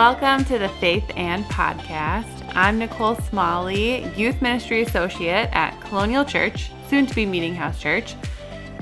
[0.00, 2.56] Welcome to the Faith and Podcast.
[2.56, 8.14] I'm Nicole Smalley, Youth Ministry Associate at Colonial Church, soon to be Meeting House Church.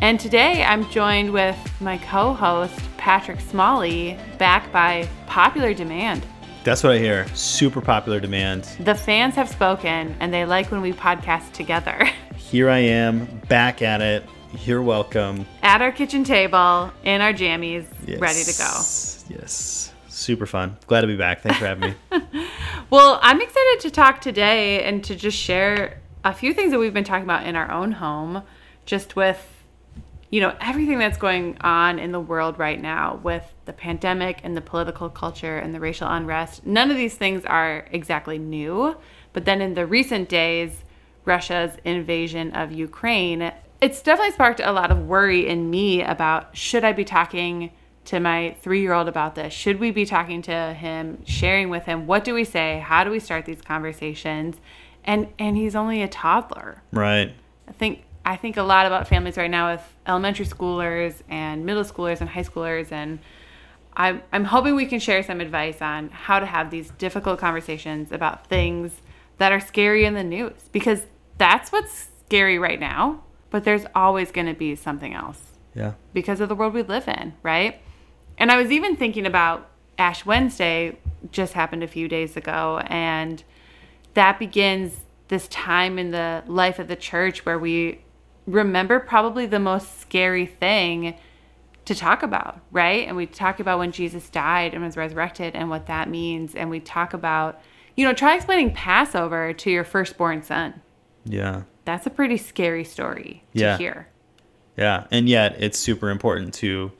[0.00, 6.24] And today I'm joined with my co host, Patrick Smalley, back by popular demand.
[6.62, 7.26] That's what I hear.
[7.34, 8.68] Super popular demand.
[8.78, 12.08] The fans have spoken and they like when we podcast together.
[12.36, 14.24] Here I am, back at it.
[14.64, 15.46] You're welcome.
[15.64, 18.20] At our kitchen table, in our jammies, Yes.
[18.20, 19.40] ready to go.
[19.40, 19.87] Yes.
[20.28, 20.76] Super fun.
[20.86, 21.40] Glad to be back.
[21.40, 22.20] Thanks for having me.
[22.90, 26.92] Well, I'm excited to talk today and to just share a few things that we've
[26.92, 28.42] been talking about in our own home,
[28.84, 29.42] just with,
[30.28, 34.54] you know, everything that's going on in the world right now with the pandemic and
[34.54, 36.66] the political culture and the racial unrest.
[36.66, 38.96] None of these things are exactly new,
[39.32, 40.84] but then in the recent days,
[41.24, 46.84] Russia's invasion of Ukraine, it's definitely sparked a lot of worry in me about should
[46.84, 47.70] I be talking
[48.08, 49.52] to my three year old about this?
[49.52, 52.06] Should we be talking to him, sharing with him?
[52.06, 52.78] What do we say?
[52.84, 54.56] How do we start these conversations?
[55.04, 56.82] And and he's only a toddler.
[56.92, 57.32] right.
[57.68, 61.84] I think I think a lot about families right now with elementary schoolers and middle
[61.84, 63.18] schoolers and high schoolers and
[63.94, 68.12] I'm I'm hoping we can share some advice on how to have these difficult conversations
[68.12, 68.92] about things
[69.38, 71.02] that are scary in the news because
[71.38, 75.40] that's what's scary right now, but there's always going to be something else
[75.74, 75.92] Yeah.
[76.12, 77.80] because of the world we live in, right?
[78.38, 80.96] And I was even thinking about Ash Wednesday
[81.32, 83.42] just happened a few days ago and
[84.14, 88.00] that begins this time in the life of the church where we
[88.46, 91.14] remember probably the most scary thing
[91.84, 93.06] to talk about, right?
[93.06, 96.70] And we talk about when Jesus died and was resurrected and what that means and
[96.70, 97.60] we talk about
[97.96, 100.80] you know, try explaining Passover to your firstborn son.
[101.24, 101.62] Yeah.
[101.84, 103.76] That's a pretty scary story to Yeah.
[103.76, 104.06] hear.
[104.76, 105.08] Yeah.
[105.10, 106.92] And yet it's super important to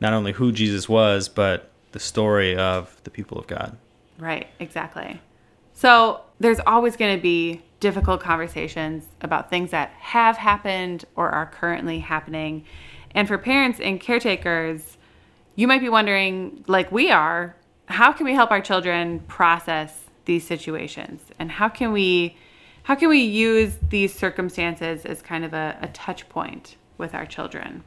[0.00, 3.76] not only who Jesus was, but the story of the people of God.
[4.18, 5.20] Right, exactly.
[5.72, 11.46] So there's always going to be difficult conversations about things that have happened or are
[11.46, 12.64] currently happening.
[13.14, 14.96] And for parents and caretakers,
[15.54, 17.56] you might be wondering, like we are,
[17.86, 21.22] how can we help our children process these situations?
[21.38, 22.36] And how can we
[22.82, 27.26] how can we use these circumstances as kind of a, a touch point with our
[27.26, 27.82] children?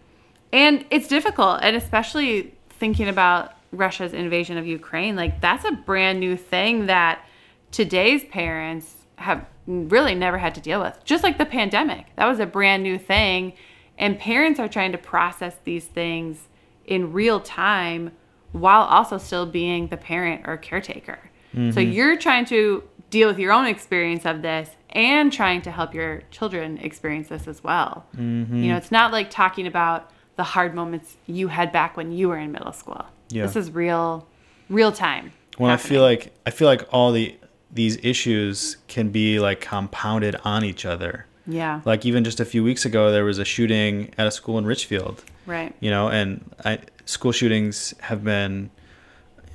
[0.52, 6.20] And it's difficult, and especially thinking about Russia's invasion of Ukraine, like that's a brand
[6.20, 7.24] new thing that
[7.72, 11.00] today's parents have really never had to deal with.
[11.04, 13.54] Just like the pandemic, that was a brand new thing.
[13.98, 16.48] And parents are trying to process these things
[16.86, 18.12] in real time
[18.54, 21.20] while also still being the parent or caretaker.
[21.54, 21.92] So mm-hmm.
[21.92, 26.22] you're trying to deal with your own experience of this and trying to help your
[26.32, 28.06] children experience this as well.
[28.16, 28.64] Mm-hmm.
[28.64, 32.30] You know, it's not like talking about the hard moments you had back when you
[32.30, 33.06] were in middle school.
[33.28, 33.46] Yeah.
[33.46, 34.26] This is real
[34.70, 35.34] real time.
[35.58, 37.36] Well, I feel like I feel like all the
[37.70, 41.26] these issues can be like compounded on each other.
[41.46, 41.82] Yeah.
[41.84, 44.66] Like even just a few weeks ago, there was a shooting at a school in
[44.66, 45.26] Richfield.
[45.46, 45.76] Right.
[45.80, 48.70] you know and I, school shootings have been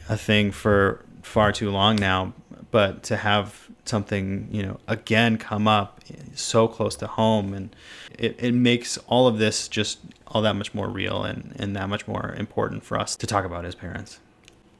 [0.09, 2.35] a thing for far too long now
[2.75, 6.01] but to have something you know again come up
[6.35, 7.77] so close to home and
[8.19, 11.89] it, it makes all of this just all that much more real and, and that
[11.89, 14.19] much more important for us to talk about as parents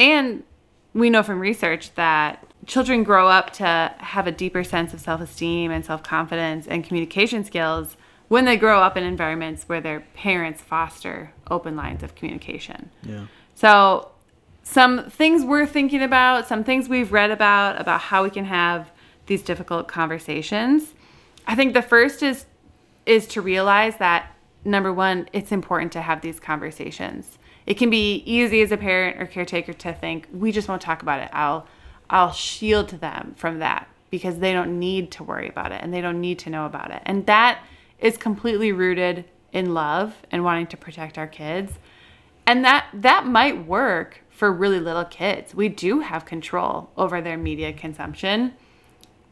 [0.01, 0.43] And
[0.93, 5.21] we know from research that children grow up to have a deeper sense of self
[5.21, 7.97] esteem and self confidence and communication skills
[8.27, 12.91] when they grow up in environments where their parents foster open lines of communication.
[13.05, 14.11] yeah So,
[14.65, 18.91] some things we're thinking about, some things we've read about, about how we can have
[19.27, 20.95] these difficult conversations.
[21.47, 22.47] I think the first is
[23.07, 27.39] is to realize that number one, it's important to have these conversations.
[27.67, 31.03] It can be easy as a parent or caretaker to think we just won't talk
[31.03, 31.29] about it.
[31.33, 31.67] I'll
[32.09, 36.01] I'll shield them from that because they don't need to worry about it and they
[36.01, 37.03] don't need to know about it.
[37.05, 37.63] And that
[37.99, 41.73] is completely rooted in love and wanting to protect our kids.
[42.47, 45.55] And that that might work for really little kids.
[45.55, 48.55] We do have control over their media consumption.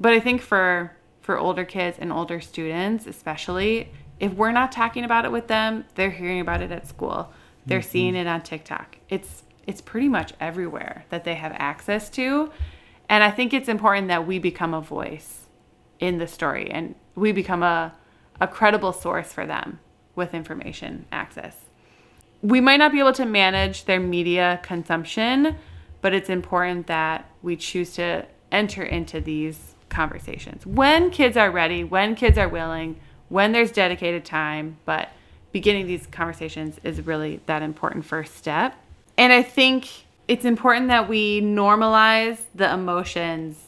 [0.01, 5.05] But I think for for older kids and older students, especially, if we're not talking
[5.05, 7.33] about it with them, they're hearing about it at school.
[7.67, 7.89] They're mm-hmm.
[7.89, 8.99] seeing it on TikTok.
[9.09, 12.51] It's it's pretty much everywhere that they have access to.
[13.09, 15.49] And I think it's important that we become a voice
[16.01, 17.95] in the story and we become a
[18.41, 19.79] a credible source for them
[20.17, 21.57] with information access
[22.43, 25.57] we might not be able to manage their media consumption,
[26.01, 31.85] but it's important that we choose to enter into these conversations when kids are ready,
[31.85, 32.99] when kids are willing,
[33.29, 34.79] when there's dedicated time.
[34.85, 35.11] But
[35.53, 38.75] beginning these conversations is really that important first step.
[39.17, 39.89] And I think
[40.27, 43.59] it's important that we normalize the emotions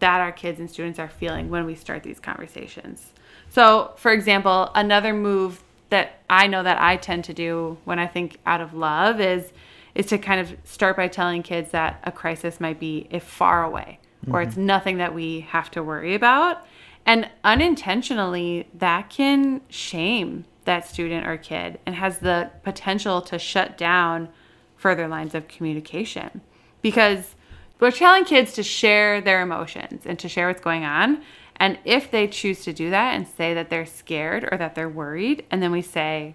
[0.00, 3.12] that our kids and students are feeling when we start these conversations.
[3.50, 5.61] So, for example, another move
[5.92, 9.52] that I know that I tend to do when I think out of love is
[9.94, 13.62] is to kind of start by telling kids that a crisis might be if far
[13.62, 14.34] away mm-hmm.
[14.34, 16.66] or it's nothing that we have to worry about.
[17.04, 23.76] And unintentionally, that can shame that student or kid and has the potential to shut
[23.76, 24.28] down
[24.76, 26.40] further lines of communication
[26.80, 27.34] because
[27.80, 31.22] we're telling kids to share their emotions and to share what's going on.
[31.62, 34.88] And if they choose to do that and say that they're scared or that they're
[34.88, 36.34] worried, and then we say,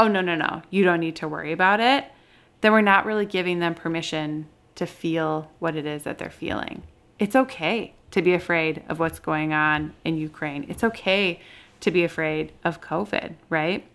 [0.00, 2.06] oh, no, no, no, you don't need to worry about it,
[2.60, 6.82] then we're not really giving them permission to feel what it is that they're feeling.
[7.20, 10.66] It's okay to be afraid of what's going on in Ukraine.
[10.68, 11.38] It's okay
[11.78, 13.86] to be afraid of COVID, right?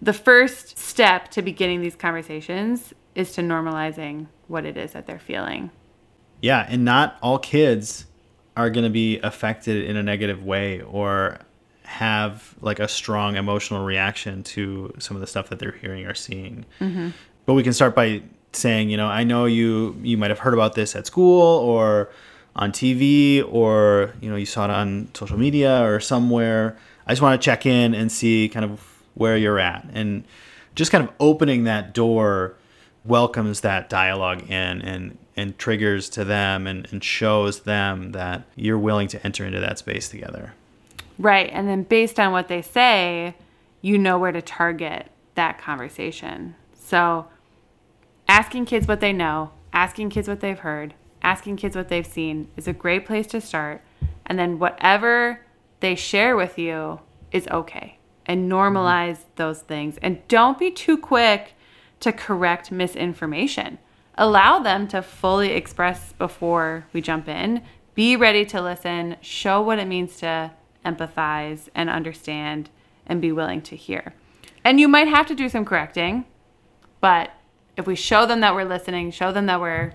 [0.00, 5.20] The first step to beginning these conversations is to normalizing what it is that they're
[5.20, 5.70] feeling.
[6.40, 8.06] Yeah, and not all kids
[8.56, 11.38] are going to be affected in a negative way or
[11.84, 16.14] have like a strong emotional reaction to some of the stuff that they're hearing or
[16.14, 16.64] seeing.
[16.80, 17.10] Mm-hmm.
[17.46, 18.22] But we can start by
[18.52, 22.10] saying, you know, I know you you might have heard about this at school or
[22.54, 26.76] on TV or you know you saw it on social media or somewhere.
[27.06, 28.80] I just want to check in and see kind of
[29.14, 30.24] where you're at and
[30.74, 32.54] just kind of opening that door
[33.04, 38.78] welcomes that dialogue in and and triggers to them and, and shows them that you're
[38.78, 40.52] willing to enter into that space together.
[41.18, 41.50] Right.
[41.52, 43.34] And then based on what they say,
[43.80, 46.54] you know where to target that conversation.
[46.74, 47.26] So
[48.28, 52.48] asking kids what they know, asking kids what they've heard, asking kids what they've seen
[52.56, 53.82] is a great place to start.
[54.26, 55.44] And then whatever
[55.80, 57.00] they share with you
[57.30, 57.98] is okay.
[58.26, 59.30] And normalize mm-hmm.
[59.36, 59.98] those things.
[60.02, 61.54] And don't be too quick
[62.00, 63.78] to correct misinformation.
[64.16, 67.62] Allow them to fully express before we jump in.
[67.94, 70.52] Be ready to listen, show what it means to
[70.84, 72.70] empathize and understand,
[73.06, 74.14] and be willing to hear.
[74.64, 76.24] And you might have to do some correcting,
[77.00, 77.30] but
[77.76, 79.92] if we show them that we're listening, show them that we're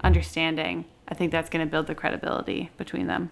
[0.00, 3.30] understanding, I think that's going to build the credibility between them.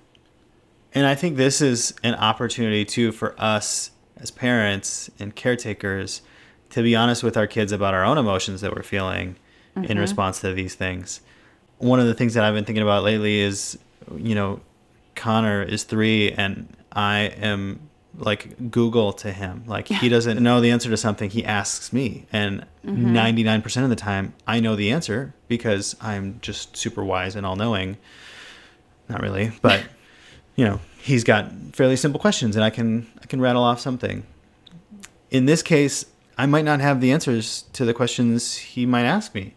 [0.93, 6.23] And I think this is an opportunity too for us as parents and caretakers
[6.71, 9.37] to be honest with our kids about our own emotions that we're feeling
[9.77, 9.91] mm-hmm.
[9.91, 11.21] in response to these things.
[11.79, 13.79] One of the things that I've been thinking about lately is,
[14.17, 14.61] you know,
[15.15, 17.81] Connor is three and I am
[18.19, 19.65] like Google to him.
[19.67, 19.99] Like yeah.
[19.99, 22.27] he doesn't know the answer to something, he asks me.
[22.33, 23.15] And mm-hmm.
[23.15, 27.57] 99% of the time, I know the answer because I'm just super wise and all
[27.57, 27.97] knowing.
[29.09, 29.85] Not really, but
[30.57, 34.25] you know, he's got fairly simple questions and I can I can rattle off something.
[35.31, 36.07] In this case,
[36.39, 39.55] I might not have the answers to the questions he might ask me.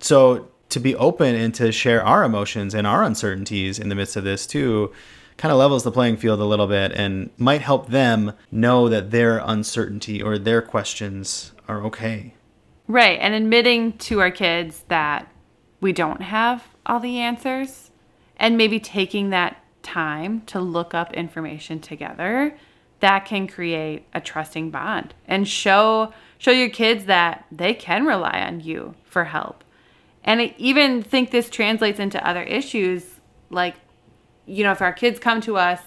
[0.00, 4.16] So to be open and to share our emotions and our uncertainties in the midst
[4.16, 4.92] of this too
[5.38, 9.12] kind of levels the playing field a little bit and might help them know that
[9.12, 12.34] their uncertainty or their questions are okay.
[12.88, 13.18] Right.
[13.20, 15.32] And admitting to our kids that
[15.80, 17.92] we don't have all the answers
[18.36, 22.56] and maybe taking that time to look up information together
[23.00, 28.40] that can create a trusting bond and show show your kids that they can rely
[28.40, 29.62] on you for help.
[30.28, 33.14] And I even think this translates into other issues
[33.48, 33.76] like
[34.44, 35.80] you know, if our kids come to us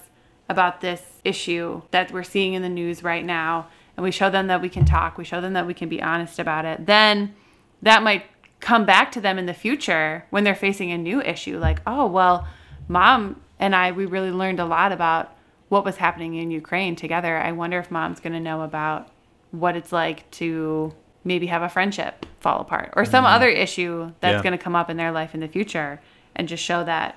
[0.50, 4.48] about this issue that we're seeing in the news right now, and we show them
[4.48, 7.36] that we can talk, we show them that we can be honest about it, then
[7.84, 8.26] that might
[8.60, 11.58] come back to them in the future when they're facing a new issue.
[11.60, 12.48] Like, oh, well,
[12.88, 15.36] mom and I, we really learned a lot about
[15.70, 17.38] what was happening in Ukraine together.
[17.38, 19.10] I wonder if mom's going to know about
[19.52, 20.94] what it's like to
[21.24, 23.36] maybe have a friendship fall apart or some mm-hmm.
[23.36, 24.44] other issue that's yeah.
[24.44, 26.02] going to come up in their life in the future
[26.36, 27.16] and just show that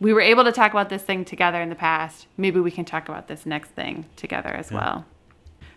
[0.00, 2.26] we were able to talk about this thing together in the past.
[2.36, 4.76] Maybe we can talk about this next thing together as yeah.
[4.76, 5.04] well.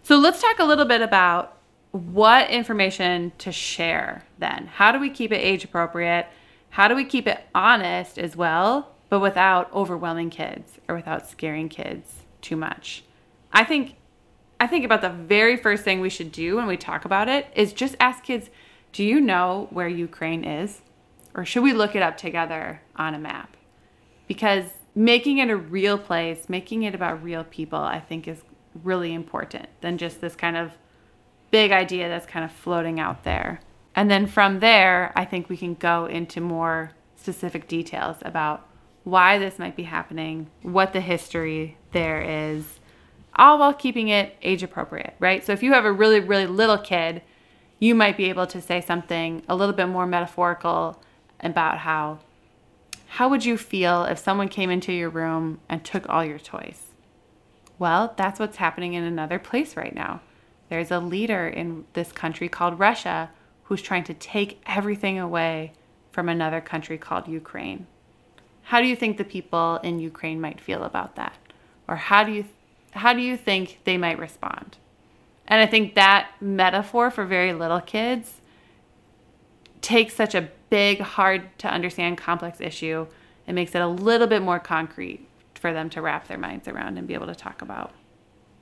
[0.03, 1.57] So let's talk a little bit about
[1.91, 4.67] what information to share then.
[4.67, 6.27] How do we keep it age appropriate?
[6.69, 11.69] How do we keep it honest as well, but without overwhelming kids or without scaring
[11.69, 13.03] kids too much?
[13.51, 13.95] I think
[14.61, 17.47] I think about the very first thing we should do when we talk about it
[17.55, 18.49] is just ask kids,
[18.93, 20.81] "Do you know where Ukraine is?"
[21.33, 23.57] Or should we look it up together on a map?
[24.31, 24.63] because
[24.95, 28.43] making it a real place, making it about real people, I think is
[28.81, 30.71] really important than just this kind of
[31.51, 33.59] big idea that's kind of floating out there.
[33.93, 38.65] And then from there, I think we can go into more specific details about
[39.03, 42.79] why this might be happening, what the history there is,
[43.35, 45.45] all while keeping it age appropriate, right?
[45.45, 47.21] So if you have a really, really little kid,
[47.79, 51.01] you might be able to say something a little bit more metaphorical
[51.39, 52.19] about how
[53.15, 56.91] how would you feel if someone came into your room and took all your toys?
[57.77, 60.21] Well, that's what's happening in another place right now.
[60.69, 63.29] There's a leader in this country called Russia
[63.63, 65.73] who's trying to take everything away
[66.11, 67.85] from another country called Ukraine.
[68.63, 71.37] How do you think the people in Ukraine might feel about that?
[71.89, 72.45] Or how do you
[72.91, 74.77] how do you think they might respond?
[75.47, 78.41] And I think that metaphor for very little kids
[79.81, 83.07] takes such a big, hard to understand, complex issue
[83.47, 86.97] and makes it a little bit more concrete for them to wrap their minds around
[86.97, 87.91] and be able to talk about.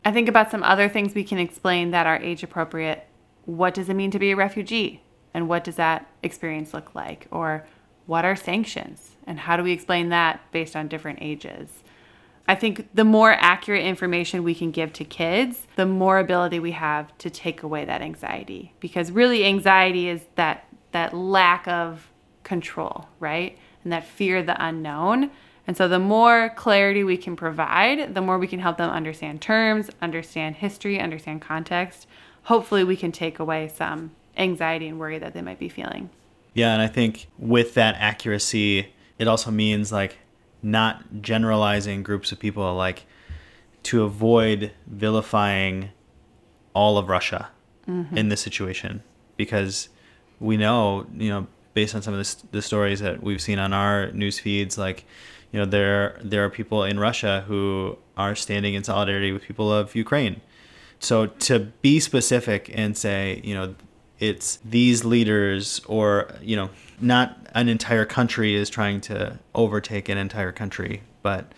[0.04, 3.06] I think about some other things we can explain that are age appropriate.
[3.46, 5.02] What does it mean to be a refugee?
[5.34, 7.28] And what does that experience look like?
[7.32, 7.68] Or
[8.06, 9.12] what are sanctions?
[9.28, 11.70] And how do we explain that based on different ages?
[12.50, 16.72] I think the more accurate information we can give to kids, the more ability we
[16.72, 18.74] have to take away that anxiety.
[18.80, 22.10] Because really, anxiety is that that lack of
[22.44, 23.56] control, right?
[23.84, 25.30] And that fear of the unknown.
[25.68, 29.44] And so the more clarity we can provide, the more we can help them understand
[29.44, 32.08] terms, understand history, understand context.
[32.46, 36.10] Hopefully, we can take away some anxiety and worry that they might be feeling.
[36.56, 40.18] Yeah, and I think with that accuracy, it also means like
[40.62, 43.06] not generalizing groups of people, like
[43.84, 45.90] to avoid vilifying
[46.74, 47.50] all of Russia
[47.88, 48.18] mm-hmm.
[48.18, 49.04] in this situation
[49.38, 49.90] because
[50.40, 53.74] we know, you know, based on some of the, the stories that we've seen on
[53.74, 55.06] our news feeds, like,
[55.52, 59.72] you know, there there are people in Russia who are standing in solidarity with people
[59.74, 60.42] of Ukraine.
[61.00, 63.76] So to be specific and say, you know,
[64.20, 66.70] it's these leaders or, you know,
[67.02, 71.52] not an entire country is trying to overtake an entire country, but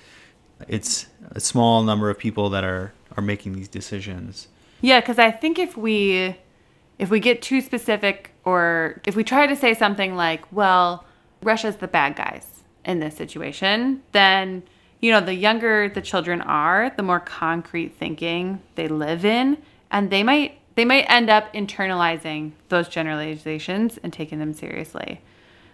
[0.68, 4.48] it's a small number of people that are are making these decisions.
[4.80, 6.36] Yeah, cuz I think if we
[7.00, 11.04] if we get too specific or if we try to say something like, well,
[11.42, 14.64] Russia's the bad guys in this situation, then,
[15.00, 19.58] you know, the younger the children are, the more concrete thinking they live in,
[19.90, 25.22] and they might they might end up internalizing those generalizations and taking them seriously.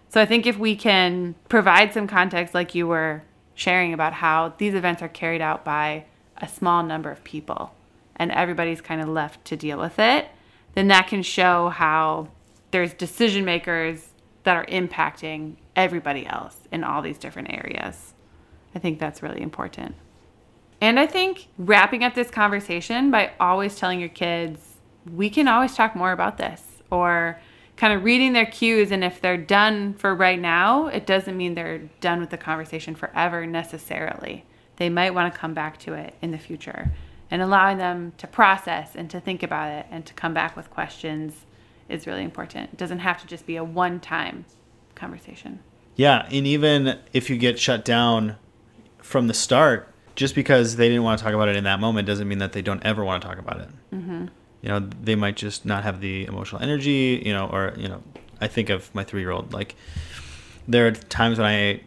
[0.10, 3.24] So I think if we can provide some context like you were
[3.56, 6.06] sharing about how these events are carried out by
[6.38, 7.74] a small number of people
[8.16, 10.28] and everybody's kind of left to deal with it,
[10.76, 12.30] then that can show how
[12.72, 14.10] there's decision makers
[14.44, 18.14] that are impacting everybody else in all these different areas.
[18.74, 19.96] I think that's really important.
[20.80, 24.67] And I think wrapping up this conversation by always telling your kids,
[25.14, 27.40] we can always talk more about this, or
[27.76, 28.92] kind of reading their cues.
[28.92, 32.96] And if they're done for right now, it doesn't mean they're done with the conversation
[32.96, 34.46] forever necessarily.
[34.78, 36.92] They might want to come back to it in the future
[37.30, 40.70] and allowing them to process and to think about it and to come back with
[40.70, 41.46] questions
[41.90, 42.72] is really important.
[42.74, 44.46] It doesn't have to just be a one time
[44.96, 45.60] conversation.
[45.96, 48.36] Yeah, and even if you get shut down
[49.00, 52.08] from the start, just because they didn't want to talk about it in that moment
[52.08, 53.70] doesn't mean that they don't ever want to talk about it.
[53.94, 54.26] Mm-hmm.
[54.62, 58.02] You know, they might just not have the emotional energy, you know, or, you know,
[58.42, 59.54] I think of my three year old.
[59.54, 59.76] Like,
[60.68, 61.82] there are times when I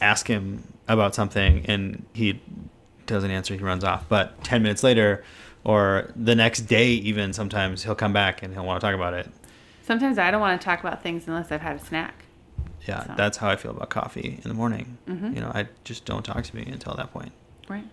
[0.00, 2.40] ask him about something and he
[3.06, 4.08] doesn't answer, he runs off.
[4.08, 5.24] But 10 minutes later,
[5.64, 9.14] or the next day, even sometimes he'll come back and he'll want to talk about
[9.14, 9.28] it.
[9.82, 12.24] Sometimes I don't want to talk about things unless I've had a snack.
[12.86, 13.14] Yeah, so.
[13.16, 14.98] that's how I feel about coffee in the morning.
[15.08, 15.34] Mm-hmm.
[15.34, 17.32] You know, I just don't talk to me until that point.
[17.68, 17.84] Right.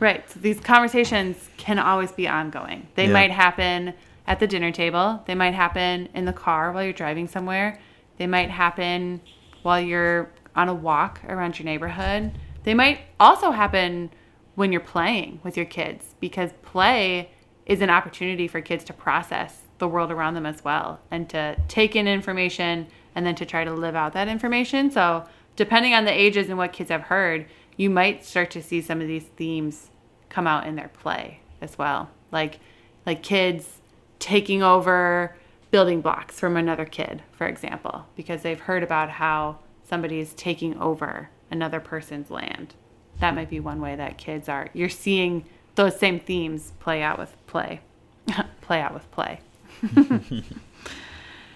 [0.00, 0.28] Right.
[0.30, 2.86] So these conversations can always be ongoing.
[2.94, 3.12] They yeah.
[3.12, 3.94] might happen
[4.26, 5.22] at the dinner table.
[5.26, 7.80] They might happen in the car while you're driving somewhere.
[8.18, 9.20] They might happen
[9.62, 12.32] while you're on a walk around your neighborhood.
[12.64, 14.10] They might also happen
[14.54, 17.30] when you're playing with your kids because play
[17.64, 21.56] is an opportunity for kids to process the world around them as well and to
[21.68, 24.90] take in information and then to try to live out that information.
[24.90, 25.24] So,
[25.56, 27.46] depending on the ages and what kids have heard,
[27.78, 29.88] you might start to see some of these themes
[30.28, 32.10] come out in their play as well.
[32.30, 32.60] Like
[33.06, 33.80] like kids
[34.18, 35.34] taking over
[35.70, 40.78] building blocks from another kid, for example, because they've heard about how somebody is taking
[40.78, 42.74] over another person's land
[43.20, 45.44] that might be one way that kids are you're seeing
[45.74, 47.80] those same themes play out with play
[48.60, 49.40] play out with play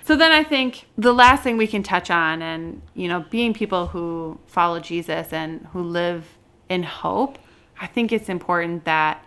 [0.04, 3.52] so then i think the last thing we can touch on and you know being
[3.52, 7.38] people who follow jesus and who live in hope
[7.80, 9.25] i think it's important that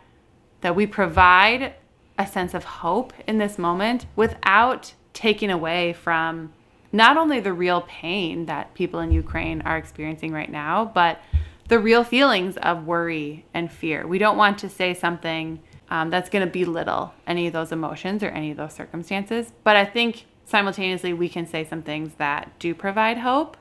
[0.61, 1.73] that we provide
[2.17, 6.51] a sense of hope in this moment without taking away from
[6.91, 11.21] not only the real pain that people in Ukraine are experiencing right now, but
[11.67, 14.07] the real feelings of worry and fear.
[14.07, 18.23] We don't want to say something um, that's going to belittle any of those emotions
[18.23, 19.51] or any of those circumstances.
[19.63, 23.57] But I think simultaneously we can say some things that do provide hope.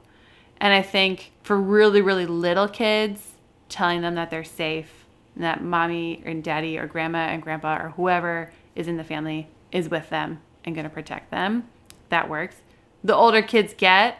[0.59, 3.33] And I think for really, really little kids,
[3.69, 7.89] telling them that they're safe, and that mommy and daddy or grandma and grandpa or
[7.91, 11.69] whoever is in the family is with them and going to protect them,
[12.09, 12.57] that works.
[13.03, 14.19] The older kids get,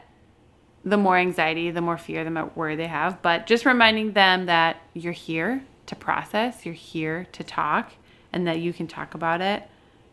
[0.85, 3.23] the more anxiety, the more fear, the more worry they have.
[3.23, 7.93] But just reminding them that you're here to process, you're here to talk,
[8.33, 9.63] and that you can talk about it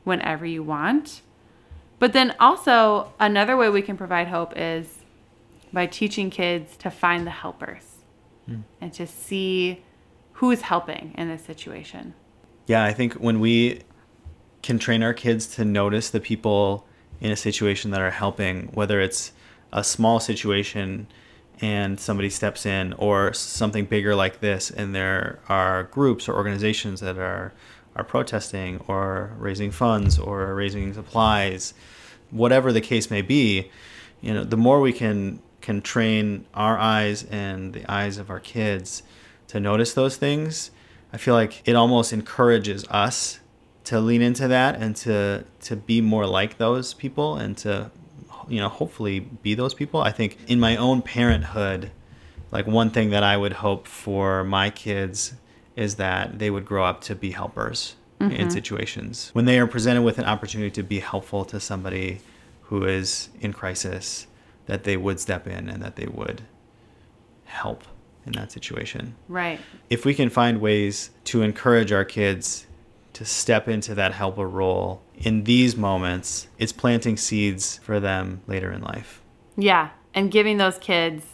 [0.04, 1.22] whenever you want.
[2.02, 4.88] But then also, another way we can provide hope is
[5.72, 7.84] by teaching kids to find the helpers
[8.50, 8.64] mm.
[8.82, 9.84] and to see
[10.34, 12.16] who's helping in this situation.
[12.66, 13.82] Yeah, I think when we
[14.64, 16.88] can train our kids to notice the people
[17.20, 19.32] in a situation that are helping, whether it's
[19.72, 21.06] a small situation
[21.62, 27.00] and somebody steps in or something bigger like this and there are groups or organizations
[27.02, 27.54] that are
[27.96, 31.74] are protesting or raising funds or raising supplies
[32.30, 33.70] whatever the case may be
[34.22, 38.40] you know the more we can can train our eyes and the eyes of our
[38.40, 39.04] kids
[39.48, 40.72] to notice those things
[41.12, 43.40] i feel like it almost encourages us
[43.84, 47.92] to lean into that and to to be more like those people and to
[48.52, 50.02] you know, hopefully be those people.
[50.02, 51.92] I think in my own parenthood,
[52.52, 55.34] like one thing that I would hope for my kids
[55.76, 58.32] is that they would grow up to be helpers mm-hmm.
[58.32, 59.30] in situations.
[59.34, 62.22] When they are presented with an opportunity to be helpful to somebody
[62.64, 64.28] who is in crisis,
[64.66, 66.44] that they would step in and that they would
[67.46, 67.84] help
[68.26, 69.16] in that situation.
[69.28, 69.60] Right.
[69.90, 72.68] If we can find ways to encourage our kids
[73.14, 78.72] to step into that helper role in these moments, it's planting seeds for them later
[78.72, 79.22] in life.
[79.58, 81.26] Yeah, and giving those kids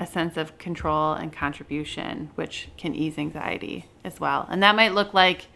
[0.00, 4.48] a sense of control and contribution, which can ease anxiety as well.
[4.50, 5.46] And that might look like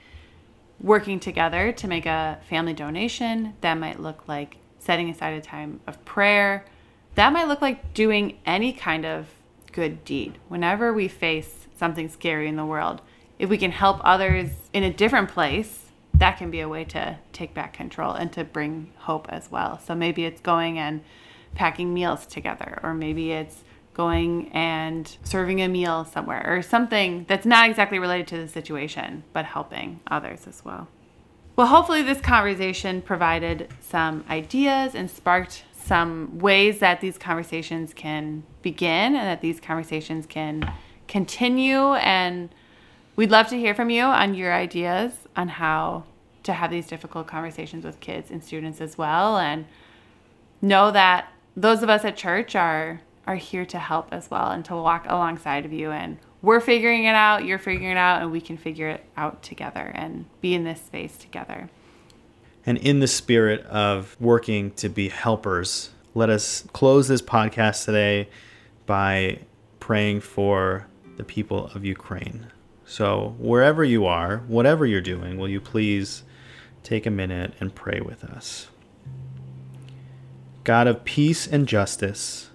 [0.79, 3.55] working together to make a family donation.
[3.63, 6.67] That might look like setting aside a time of prayer.
[7.15, 9.29] That might look like doing any kind of
[9.73, 10.39] good deed.
[10.49, 13.01] Whenever we face something scary in the world,
[13.39, 17.19] if we can help others in a different place, that can be a way to
[17.33, 19.79] take back control and to bring hope as well.
[19.79, 21.03] So maybe it's going and
[21.55, 27.47] packing meals together, or maybe it's going and serving a meal somewhere, or something that's
[27.47, 30.89] not exactly related to the situation, but helping others as well.
[31.57, 38.43] Well, hopefully, this conversation provided some ideas and sparked some ways that these conversations can
[38.63, 40.73] begin and that these conversations can
[41.07, 42.49] continue and
[43.17, 46.03] We'd love to hear from you on your ideas on how
[46.43, 49.67] to have these difficult conversations with kids and students as well and
[50.61, 54.65] know that those of us at church are are here to help as well and
[54.67, 58.31] to walk alongside of you and we're figuring it out, you're figuring it out and
[58.31, 61.71] we can figure it out together and be in this space together.
[62.67, 68.29] And in the spirit of working to be helpers, let us close this podcast today
[68.87, 69.41] by
[69.81, 72.49] praying for the people of Ukraine.
[72.87, 76.23] So, wherever you are, whatever you're doing, will you please
[76.83, 78.69] take a minute and pray with us?
[80.65, 82.51] God of peace and justice,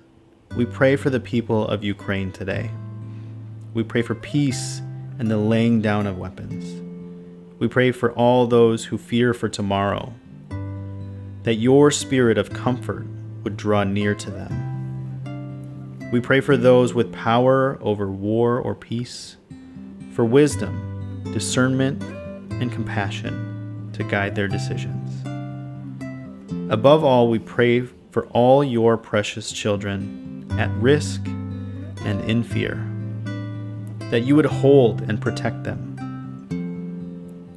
[0.55, 2.71] we pray for the people of Ukraine today.
[3.73, 4.81] We pray for peace
[5.19, 6.81] and the laying down of weapons.
[7.59, 10.13] We pray for all those who fear for tomorrow,
[11.43, 13.05] that your spirit of comfort
[13.43, 16.09] would draw near to them.
[16.11, 19.37] We pray for those with power over war or peace
[20.13, 22.01] for wisdom, discernment,
[22.61, 25.21] and compassion to guide their decisions.
[26.71, 27.81] Above all, we pray
[28.11, 32.85] for all your precious children at risk and in fear,
[34.09, 35.95] that you would hold and protect them.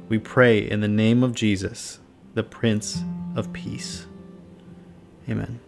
[0.09, 1.99] We pray in the name of Jesus,
[2.33, 3.03] the Prince
[3.35, 4.05] of Peace.
[5.29, 5.59] Amen.